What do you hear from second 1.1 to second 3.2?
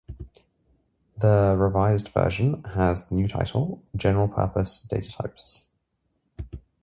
The revised version has the